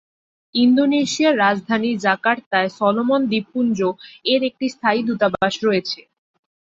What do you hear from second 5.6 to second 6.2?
রয়েছে।